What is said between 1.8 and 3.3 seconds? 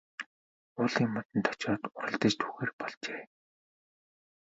уралдаж түүхээр болжээ.